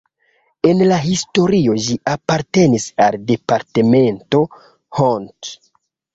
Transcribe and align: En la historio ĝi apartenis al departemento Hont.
En 0.69 0.79
la 0.91 0.95
historio 1.09 1.75
ĝi 1.87 1.97
apartenis 2.13 2.87
al 3.07 3.19
departemento 3.33 4.43
Hont. 5.03 5.55